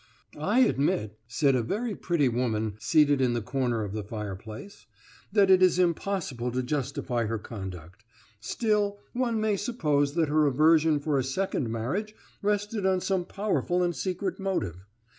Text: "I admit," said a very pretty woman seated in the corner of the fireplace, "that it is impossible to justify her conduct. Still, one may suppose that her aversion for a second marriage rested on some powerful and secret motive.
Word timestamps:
"I 0.39 0.61
admit," 0.61 1.19
said 1.27 1.53
a 1.53 1.61
very 1.61 1.93
pretty 1.95 2.27
woman 2.27 2.73
seated 2.79 3.21
in 3.21 3.33
the 3.33 3.39
corner 3.43 3.83
of 3.83 3.93
the 3.93 4.01
fireplace, 4.01 4.87
"that 5.31 5.51
it 5.51 5.61
is 5.61 5.77
impossible 5.77 6.51
to 6.53 6.63
justify 6.63 7.25
her 7.25 7.37
conduct. 7.37 8.03
Still, 8.39 8.97
one 9.13 9.39
may 9.39 9.55
suppose 9.55 10.15
that 10.15 10.27
her 10.27 10.47
aversion 10.47 10.99
for 10.99 11.19
a 11.19 11.23
second 11.23 11.69
marriage 11.69 12.15
rested 12.41 12.83
on 12.83 12.99
some 12.99 13.25
powerful 13.25 13.83
and 13.83 13.95
secret 13.95 14.39
motive. 14.39 14.87